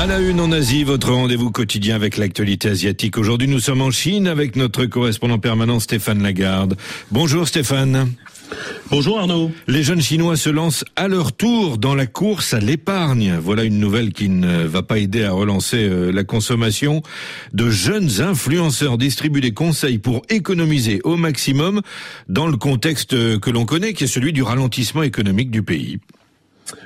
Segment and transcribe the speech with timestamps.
[0.00, 3.18] À la une en Asie, votre rendez-vous quotidien avec l'actualité asiatique.
[3.18, 6.78] Aujourd'hui, nous sommes en Chine avec notre correspondant permanent Stéphane Lagarde.
[7.10, 8.10] Bonjour Stéphane.
[8.90, 9.52] Bonjour Arnaud.
[9.66, 13.36] Les jeunes Chinois se lancent à leur tour dans la course à l'épargne.
[13.42, 17.02] Voilà une nouvelle qui ne va pas aider à relancer euh, la consommation.
[17.52, 21.82] De jeunes influenceurs distribuent des conseils pour économiser au maximum
[22.26, 25.98] dans le contexte que l'on connaît, qui est celui du ralentissement économique du pays.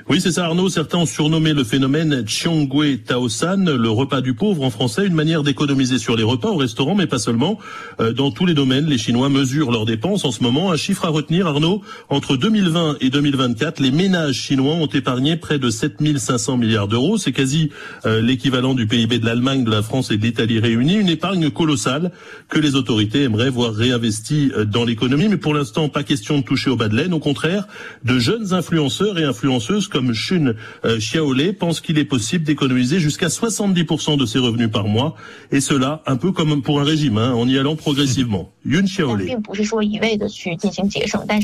[0.09, 0.69] Oui, c'est ça Arnaud.
[0.69, 5.43] Certains ont surnommé le phénomène Chiongui Taosan, le repas du pauvre en français, une manière
[5.43, 7.57] d'économiser sur les repas au restaurant, mais pas seulement.
[7.99, 10.71] Euh, dans tous les domaines, les Chinois mesurent leurs dépenses en ce moment.
[10.71, 15.59] Un chiffre à retenir, Arnaud, entre 2020 et 2024, les ménages chinois ont épargné près
[15.59, 17.17] de 7500 milliards d'euros.
[17.17, 17.71] C'est quasi
[18.05, 20.95] euh, l'équivalent du PIB de l'Allemagne, de la France et de l'Italie réunis.
[20.95, 22.11] Une épargne colossale
[22.49, 25.29] que les autorités aimeraient voir réinvestie euh, dans l'économie.
[25.29, 27.13] Mais pour l'instant, pas question de toucher au bas de laine.
[27.13, 27.67] Au contraire,
[28.03, 30.53] de jeunes influenceurs et influenceuses comme Shun
[30.85, 35.15] euh, Xiaolei pense qu'il est possible d'économiser jusqu'à 70% de ses revenus par mois,
[35.51, 38.51] et cela un peu comme pour un régime, hein, en y allant progressivement.
[38.65, 39.37] Yun Xiaolei.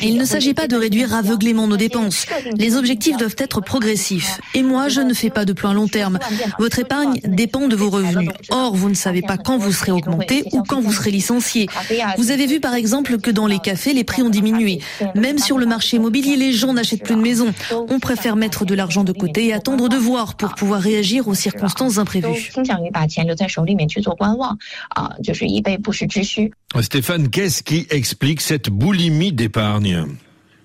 [0.03, 2.25] Il ne s'agit pas de réduire aveuglément nos dépenses.
[2.57, 4.39] Les objectifs doivent être progressifs.
[4.55, 6.17] Et moi, je ne fais pas de plan long terme.
[6.57, 8.29] Votre épargne dépend de vos revenus.
[8.49, 11.67] Or, vous ne savez pas quand vous serez augmenté ou quand vous serez licencié.
[12.17, 14.79] Vous avez vu par exemple que dans les cafés, les prix ont diminué.
[15.15, 17.53] Même sur le marché immobilier, les gens n'achètent plus de maisons.
[17.71, 21.27] On préfère faire mettre de l'argent de côté et attendre de voir pour pouvoir réagir
[21.27, 22.51] aux circonstances imprévues.
[26.81, 30.05] Stéphane, qu'est-ce qui explique cette boulimie d'épargne?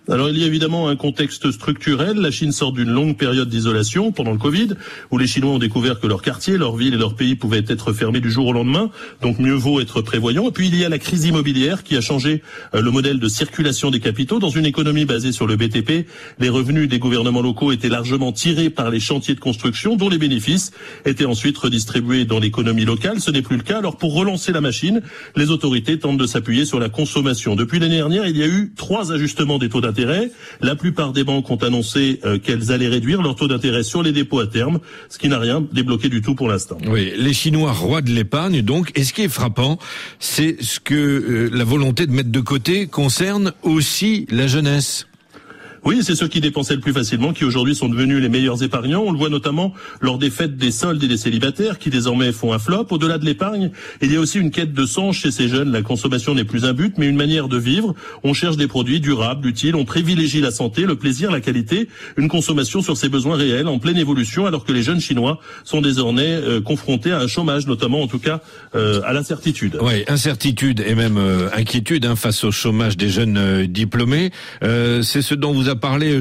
[0.08, 2.18] Alors il y a évidemment un contexte structurel.
[2.18, 4.68] La Chine sort d'une longue période d'isolation pendant le Covid,
[5.10, 7.92] où les Chinois ont découvert que leur quartier, leur ville et leur pays pouvaient être
[7.92, 8.90] fermés du jour au lendemain.
[9.20, 10.48] Donc mieux vaut être prévoyant.
[10.48, 12.42] Et puis il y a la crise immobilière qui a changé
[12.74, 14.38] euh, le modèle de circulation des capitaux.
[14.38, 16.06] Dans une économie basée sur le BTP,
[16.38, 20.18] les revenus des gouvernements locaux étaient largement tirés par les chantiers de construction, dont les
[20.18, 20.70] bénéfices
[21.04, 23.20] étaient ensuite redistribués dans l'économie locale.
[23.20, 23.78] Ce n'est plus le cas.
[23.78, 25.02] Alors pour relancer la machine,
[25.34, 27.56] les autorités tentent de s'appuyer sur la consommation.
[27.56, 29.95] Depuis l'année dernière, il y a eu trois ajustements des taux d'intérêt
[30.60, 34.12] la plupart des banques ont annoncé euh, qu'elles allaient réduire leur taux d'intérêt sur les
[34.12, 36.78] dépôts à terme, ce qui n'a rien débloqué du tout pour l'instant.
[36.88, 38.90] Oui, les Chinois rois de l'épargne, donc.
[38.94, 39.78] Et ce qui est frappant,
[40.18, 45.06] c'est ce que euh, la volonté de mettre de côté concerne aussi la jeunesse.
[45.86, 49.04] Oui, c'est ceux qui dépensaient le plus facilement qui aujourd'hui sont devenus les meilleurs épargnants.
[49.06, 52.52] On le voit notamment lors des fêtes des soldes et des célibataires qui désormais font
[52.52, 52.88] un flop.
[52.90, 53.70] Au-delà de l'épargne,
[54.02, 55.70] il y a aussi une quête de sens chez ces jeunes.
[55.70, 57.94] La consommation n'est plus un but, mais une manière de vivre.
[58.24, 59.76] On cherche des produits durables, utiles.
[59.76, 61.88] On privilégie la santé, le plaisir, la qualité.
[62.16, 65.82] Une consommation sur ses besoins réels en pleine évolution, alors que les jeunes chinois sont
[65.82, 68.40] désormais euh, confrontés à un chômage, notamment en tout cas
[68.74, 69.78] euh, à l'incertitude.
[69.80, 74.32] Oui, incertitude et même euh, inquiétude hein, face au chômage des jeunes diplômés.
[74.62, 75.68] c'est ce dont vous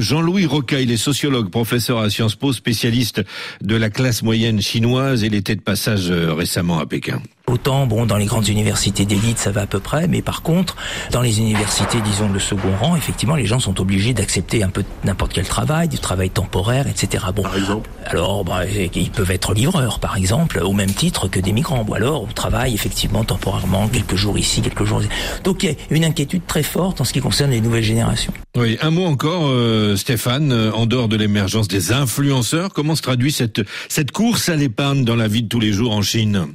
[0.00, 3.22] Jean-Louis Rocaille, il est sociologue, professeur à Sciences Po, spécialiste
[3.60, 5.22] de la classe moyenne chinoise.
[5.22, 7.20] Il était de passage euh, récemment à Pékin.
[7.48, 10.74] Autant, bon, dans les grandes universités d'élite, ça va à peu près, mais par contre,
[11.12, 14.82] dans les universités, disons, de second rang, effectivement, les gens sont obligés d'accepter un peu
[15.04, 17.24] n'importe quel travail, du travail temporaire, etc.
[17.34, 21.40] Bon, par exemple alors, bah, ils peuvent être livreurs, par exemple, au même titre que
[21.40, 25.10] des migrants, ou alors on travaille effectivement temporairement, quelques jours ici, quelques jours ici.
[25.44, 28.32] Donc, il y a une inquiétude très forte en ce qui concerne les nouvelles générations.
[28.56, 33.02] Oui, un mot encore, euh, Stéphane, euh, en dehors de l'émergence des influenceurs, comment se
[33.02, 36.46] traduit cette, cette course à l'épargne dans la vie de tous les jours en Chine?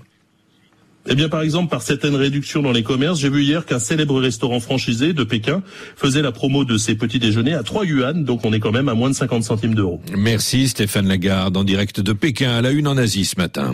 [1.08, 4.20] Eh bien, par exemple, par certaines réductions dans les commerces, j'ai vu hier qu'un célèbre
[4.20, 5.64] restaurant franchisé de Pékin
[5.96, 8.90] faisait la promo de ses petits déjeuners à 3 yuan, donc on est quand même
[8.90, 10.00] à moins de 50 centimes d'euros.
[10.16, 13.74] Merci Stéphane Lagarde, en direct de Pékin à la une en Asie ce matin.